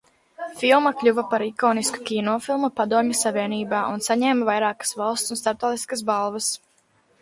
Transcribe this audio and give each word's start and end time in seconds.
Filma 0.61 0.91
kļuva 1.01 1.23
par 1.33 1.45
ikonisku 1.47 2.01
kinofilmu 2.09 2.71
Padomju 2.81 3.21
Savienībā 3.23 3.85
un 3.93 4.05
saņēma 4.09 4.53
vairākas 4.53 4.99
valsts 5.05 5.35
un 5.39 5.45
starptautiskas 5.47 6.09
balvas. 6.13 6.55